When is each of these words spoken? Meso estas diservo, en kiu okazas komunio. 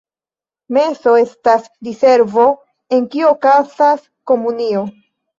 Meso 0.75 1.11
estas 1.17 1.67
diservo, 1.87 2.45
en 2.97 3.05
kiu 3.17 3.27
okazas 3.33 4.01
komunio. 4.33 4.83